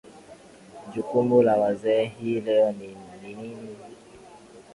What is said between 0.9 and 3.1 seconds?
jukumu la wazee hii leo ni